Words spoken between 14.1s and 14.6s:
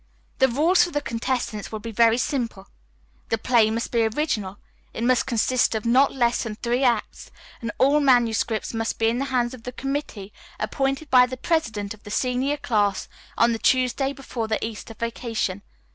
before the